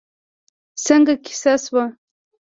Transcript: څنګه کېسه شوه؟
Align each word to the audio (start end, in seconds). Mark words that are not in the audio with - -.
څنګه 0.85 1.13
کېسه 1.25 1.53
شوه؟ 1.63 1.83